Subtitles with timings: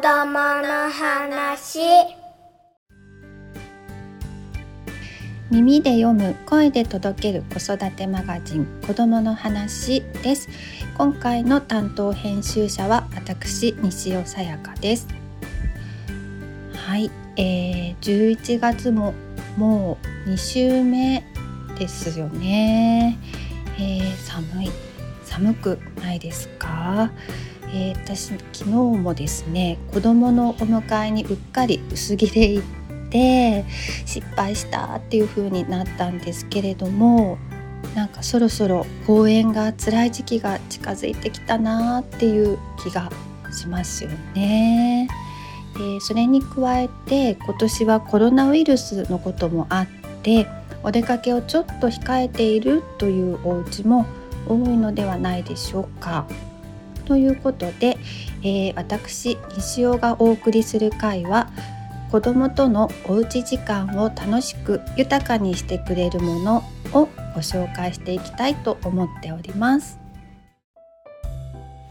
[0.00, 1.80] 供の話。
[5.50, 10.48] 耳で読む声で届ける子育てマガジン子供の話です。
[10.96, 15.06] 今回の担当編集者は私西尾さやかです。
[16.74, 19.12] はい、えー、11月も
[19.58, 21.22] もう2週目
[21.78, 23.18] ですよね、
[23.78, 24.70] えー、寒い
[25.24, 27.10] 寒くないですか、
[27.72, 33.64] えー、私昨日もですね子供のお迎えにうっかり薄着で行って
[34.06, 37.38] 失敗したっていう風になったんですけれども
[37.94, 43.10] なんかそろそろ公演が辛い時期が近づいてきたなっていう気が
[43.52, 45.08] しますよね。
[45.76, 49.86] でそれに加えて今年はコロナウイルスのこともあっ
[50.22, 50.46] て
[50.82, 54.06] お出かけをちょっと控えているというお家も
[54.48, 56.26] 多いのではないでしょうか。
[57.10, 57.98] ということで、
[58.44, 61.50] えー、私西尾がお送りする回は
[62.12, 66.58] 子どもとのおうち時間を楽しく豊かにしてくれるもの
[66.92, 69.98] をご紹介していきたいと思っております。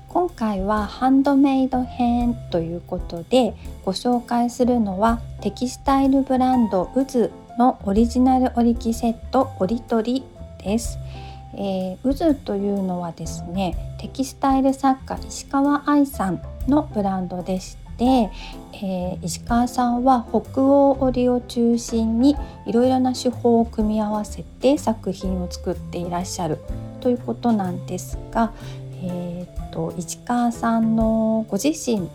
[0.07, 10.23] 今回はハンドメイド編ということでご紹介するのはテキスタイルブランドウズのオリジナル織り機セット折り取り
[10.63, 10.97] です、
[11.55, 18.31] えー、ウズというのはですねテキスタイル作家石川愛さんのブランドでしで、
[18.73, 26.59] えー、石川さんは北欧織を中心にいろいろな手法を組み合わせて作品を作っていらっしゃる
[27.01, 28.53] ということなんですが、
[29.03, 32.09] えーと、石川さんのご自身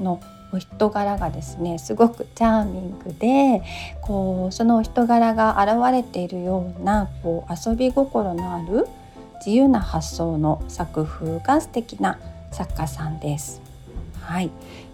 [0.00, 0.18] の
[0.52, 3.62] お人柄がですねすごくチャーミングで
[4.00, 8.86] こうそのお人柄が現れているようなこう遊び心のある
[9.44, 12.18] 自由な発想の作風が素敵な
[12.50, 13.60] 作家さんです。
[14.20, 14.50] はい、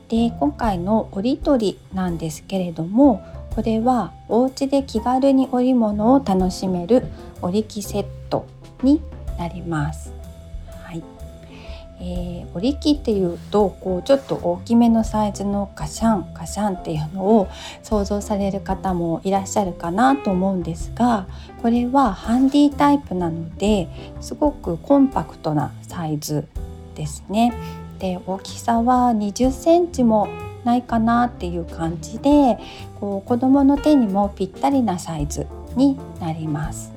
[0.08, 3.24] で今回の折り取りなんですけれども
[3.54, 7.04] これはお家で気軽に織物を楽しめる
[7.42, 8.46] 織り機セット
[8.82, 9.00] に
[9.38, 10.13] なります。
[12.00, 17.48] えー、織り機っていうとこうちょっと大きめのサイズのカシャンカシャンっていうのを
[17.82, 21.26] 想像される方もいらっしゃるかなと思うんですが
[21.62, 23.88] これはハンディタイプなので
[24.20, 26.46] すごくコンパクトなサイズ
[26.94, 27.52] ですね。
[27.98, 30.28] で大きさは20センチも
[30.64, 32.58] ないかなっていう感じで
[32.98, 36.92] こう子どもの手にもぴったりなサイズになります。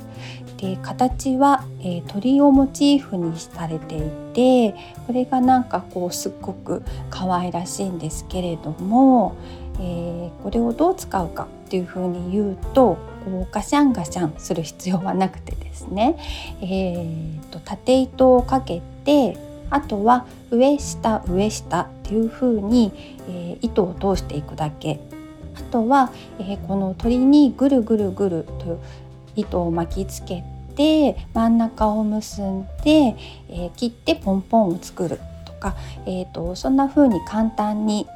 [0.57, 4.01] で形は、えー、鳥をモチーフにされてい
[4.34, 4.75] て
[5.06, 9.35] これがなんかこうすっごく可愛らしいんですけれども、
[9.75, 16.18] えー、これをどう使うかっていうふうに言うとこうガシャンガシャンする必要はなくてですね、
[16.62, 19.38] えーと縦糸をかけて
[19.69, 22.91] あとは上下上下っていう風に、
[23.29, 25.00] えー、糸を通していくだけ。
[25.56, 28.79] あとは、えー、この鳥にぐるぐるぐると
[29.37, 30.43] 糸を巻きつけ
[30.75, 33.15] て真ん中を結んで、
[33.49, 35.75] えー、切ってポンポンを作るとか、
[36.05, 38.07] えーと、そんな風に簡単に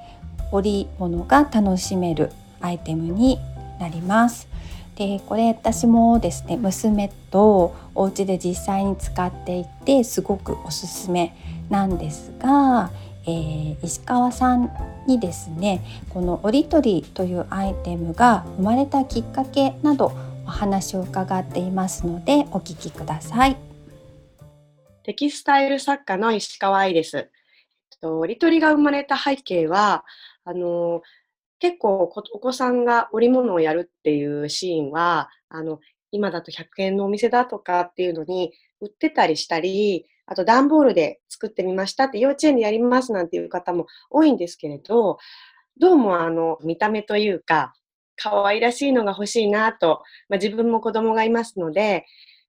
[0.52, 3.40] 織物が楽しめるアイテムに
[3.80, 4.48] なります。
[4.96, 11.36] でこれ私もですね娘とお家で実際に使っていてすごくおすすめ
[11.70, 12.92] なんですが、
[13.24, 14.70] えー、石川さん
[15.08, 20.12] にですねこの折り取りというアイテムが生まれたきっかけなど
[20.52, 23.58] お話を伺っていますのでお聞きください。
[25.04, 27.32] テキスタイル作家の石川愛です。
[28.02, 30.04] 折り取りが生まれた背景は
[30.44, 31.04] あの
[31.60, 35.80] 結構お子さんが織物をやるっていうシーンは、あの、
[36.12, 38.52] 今だと100円のお店だとかっていうのに
[38.82, 45.18] 売ってたりしたり、あと段ボールで作ってみましたって幼稚園でやりますなんていう方も多いんですけれど、
[45.78, 47.74] どうもあの、見た目というか、
[48.22, 52.06] 可愛らしいのが欲しいなと、まあ、自分も子供がいますので、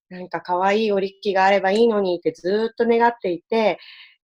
[0.08, 3.78] なんか可愛い織り機があればいいのにってずっと願っていて、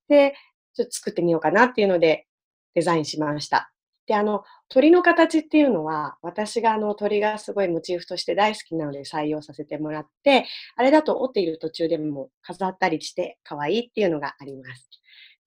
[0.09, 0.35] で、
[0.75, 2.27] ちょっと作ってみようかなっていうので
[2.75, 3.73] デザインしました。
[4.07, 10.47] で、あの、鳥の形っていうのは、私があの鳥がすごいモチーフとして大好きなので採用させてもらって、
[10.77, 14.89] あれだと折っている途中でも飾ったりして可愛いっていうのがあります。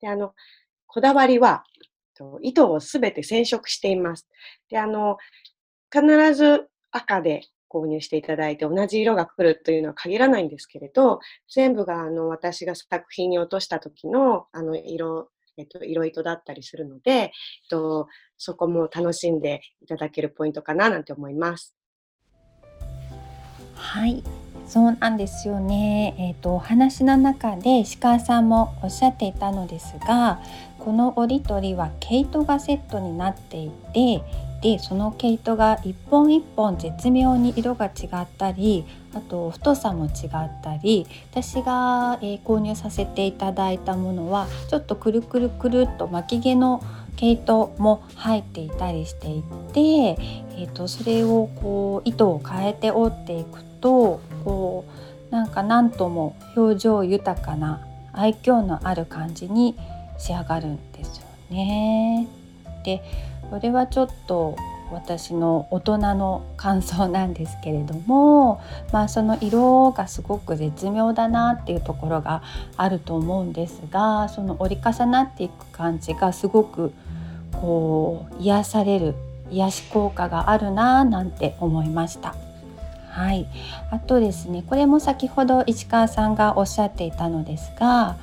[0.02, 0.34] で、あの、
[0.88, 1.64] こだわりは、
[2.42, 4.28] 糸をすべて染色しています。
[4.70, 5.18] で、あの、
[6.02, 11.20] 必ず赤で購入していただいて同じ色が来るというのは限らないんですけれど、
[11.50, 17.30] 全部があの私が作品に落とした時のあの色えっと、色糸だったりするので、えっ
[17.70, 21.74] と、そこも楽しんでいただけるポイントかななんて思います。
[23.74, 24.22] はい、
[24.68, 26.16] そうなんですよね。
[26.18, 30.42] えっ、ー、とお話の中で石川さんもおっしゃっていたのですが、
[30.80, 34.22] この折り取りは毛糸がセットになっていて
[34.66, 38.84] でその毛糸が一本一本絶妙に色が違ったり
[39.14, 46.84] あと太さも違ったり私が、え、購入させていただいたものはちょっとくるくるくるっと巻き毛の
[47.16, 54.84] 毛糸も入っていたりしていて、えーと、それをこう糸を変えて折っていくとこ
[55.30, 59.78] うなんか何とも表情豊かな愛嬌のある感じに
[60.18, 62.28] 仕上がるんですよね。
[62.84, 63.04] で
[63.50, 64.56] これはちょっと
[64.92, 68.62] 私の大人の感想なんですけれども、
[68.94, 72.42] まあ、その色がすごく絶妙だなっていうところが
[72.78, 76.94] あると思うんですがその折り重なっていく感じがすごく
[77.62, 79.16] こう癒される
[79.52, 82.36] 癒し効果があるななんて思いました。
[83.10, 83.48] はい、
[83.92, 88.18] あとですねこれも先ほど市川さんがおっしゃっていたのですが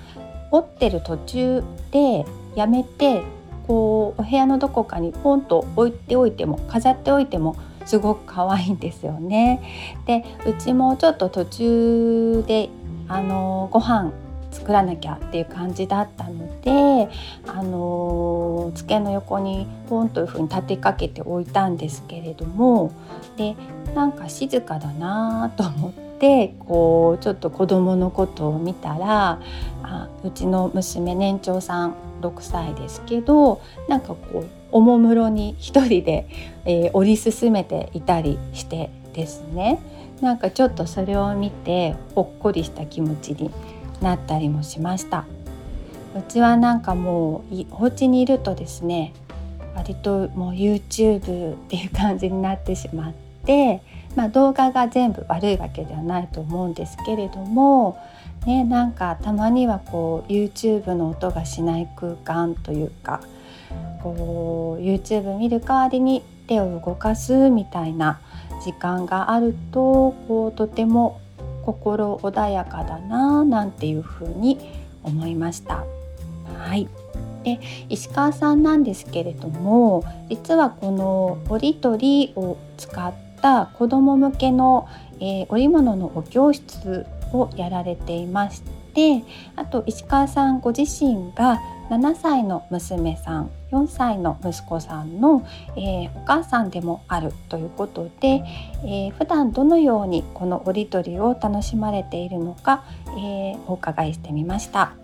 [0.50, 3.22] 折ってる途中でやめて
[3.66, 9.62] こうお部屋のどこかにポンと置いておいても飾っておいてもすごく可愛いんですよね。
[10.06, 12.70] でうちもちょっと途中で
[13.08, 14.12] あのご飯
[14.50, 17.08] 作らなきゃっていう感じだったので
[17.46, 22.92] あの机の横にポンというふうに立てかけておいたんですけれども
[23.36, 23.56] で
[23.94, 26.11] なんか静かだなと思って
[26.58, 29.40] こうちょっと子供のことを見たら
[29.82, 36.28] あうちの娘年長さん6歳ですけどなんかこうおもむろに一人で、
[36.64, 39.80] えー、折り進めていたりしてですね。
[40.20, 43.50] なんかちょっとそれを見てほっこりした気持ちに
[44.00, 45.26] なったりもしました。
[46.16, 49.12] うちはなんかもうお家にいるとですね
[49.74, 53.21] 割ともう YouTube っていう感じになってしまって、
[54.14, 57.98] まあ、動画が全部悪いわけではないと思うんですけれども
[58.46, 63.20] ね、なんかたまにはこう YouTube の音がしない空間というか
[64.02, 68.20] こう YouTube 見る代わりに手を動かすみたいな
[68.64, 71.20] 時間があるとこうとても
[71.64, 74.58] 心穏やかだななんていうふうに
[75.04, 75.84] 思いました。
[76.58, 76.88] はい
[77.44, 83.12] で石川さんなんですけれども実はこの折り取りを使っ
[83.42, 84.88] た子ども向けの、
[85.20, 88.62] えー、織物のお教室をやられていまし
[88.94, 89.24] て
[89.56, 91.60] あと石川さんご自身が
[91.90, 95.46] 7歳の娘さん4歳の息子さんの、
[95.76, 98.42] えー、お母さんでもあるということで、
[98.84, 104.94] えー、普段どのようにこの折り取りを楽しまれているのか、えー、お伺いしてみました。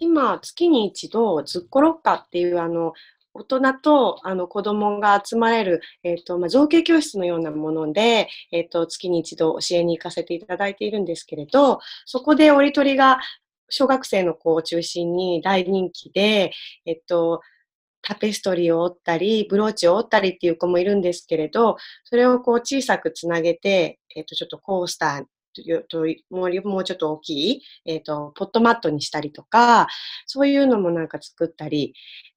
[0.00, 2.92] 今月に一度ずっころっかっていうあの
[3.34, 13.20] 大人とあの子供が集まれる、え、ー、と、まあ、造形教室のようなもので、え、ー、と、月に一度教えに行かせていただいているんですけれど、そこで折り取りが
[13.68, 16.52] 小学生の子を中心に大人気で、
[16.84, 17.40] えっと、
[18.02, 25.24] タペストリーを折ったり、ブローチを折ったりっていう子もいるんですけれど、それをこう小さくつなげて、えっと、ちょっとコースター
[26.64, 29.86] もうちょっと大きい、えっ、と、ポットマットにしたりとか、
[30.26, 31.94] そういうのもなんか作ったり、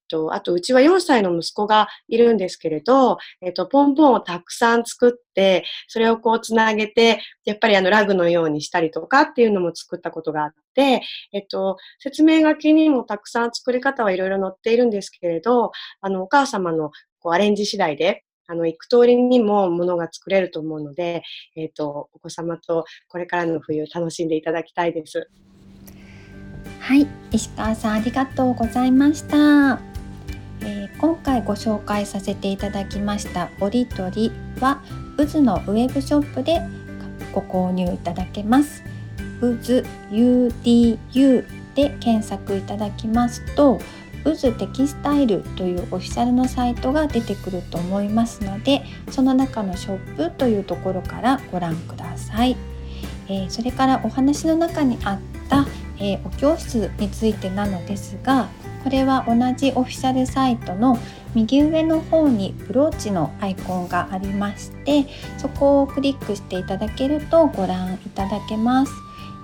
[0.07, 11.01] と、あと、うちは4歳の息子がいるんですけれど、えっと、ポンポンをたくさん作って、それをこうつなげて、やっぱりあの、ラグのようにしたりとかっていうのも作ったことがあって、
[11.33, 15.71] えっと、説明書きにもたくさん作り方はいろいろ載っているんですけれど、
[16.01, 21.23] あの、お母様のこうアレンジ次第で、あの、行く通りにもものが作れると思うので、
[21.55, 25.29] えっ、と、お子様とこれからの冬楽しんでいただきたいです。
[26.79, 29.94] はい、石川さんありがとうございました。
[30.61, 34.81] えー、今回ご紹介させていただきました折り取りは
[35.17, 36.61] 渦のウェブショップで
[37.33, 38.83] ご購入いただけます。
[39.41, 41.45] 渦 UDU
[41.75, 43.79] で検索いただきますと
[44.23, 52.55] 渦テキスタイルというオフィシャルのサイトが出てくると思いますのでその中のショップというところからご覧ください、
[53.27, 58.49] えー、それからお話の中にあった、えー、お教室についてなのですが
[58.85, 60.99] これは同じオフィシャルサイトの
[61.33, 65.07] 右上の方にブローチのアイコンがありまして
[65.39, 68.93] そこをクリックしていただけるとご覧いただけます。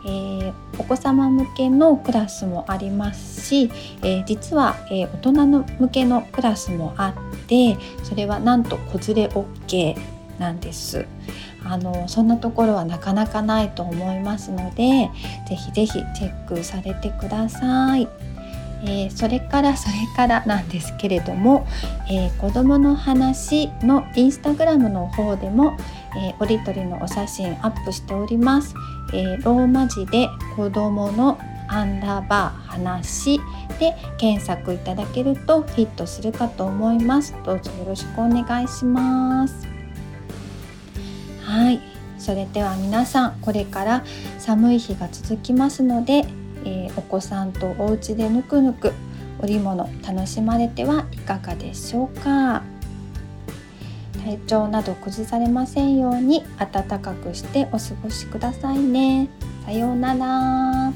[0.04, 3.72] えー、お子様向けのクラスもありますし、
[4.02, 9.96] えー、実は、えー、大人の向けのクラスもあってそれはなんと子連れ OK
[10.40, 11.06] なんです。
[11.64, 15.12] あのそんなところはなかなかないと思いますので
[15.48, 18.08] ぜひぜひチェックされてください。
[18.84, 21.68] えー、それからそれからなんですけれども、
[22.10, 25.78] えー、子どもの話のインスタグラムの方でも、
[26.18, 28.74] えー、折り取りのお写真アップしております、
[29.14, 31.40] えローマ字で子どもの
[31.72, 33.40] アンダーバー話
[33.80, 37.34] で検索いただけるとヒットするかと思います。
[37.46, 39.68] どうぞよろしくお願いします。
[41.44, 41.80] はい。
[42.20, 44.04] それでは皆さんこれから
[44.38, 46.26] 寒い日が続きますので、
[46.66, 48.94] えー、お子さんとお家でぬくぬく
[49.40, 52.62] 織物楽しまれてはいかがでしょうか？
[54.24, 59.30] 体調など崩されませんように暖かくしてお過ごしくださいね。
[59.66, 60.94] さようなら。